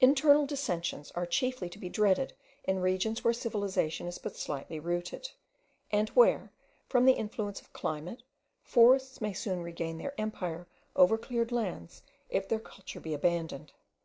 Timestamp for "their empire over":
9.98-11.18